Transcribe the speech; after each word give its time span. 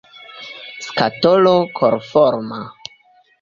Skatolo 0.85 1.53
korforma. 1.81 2.61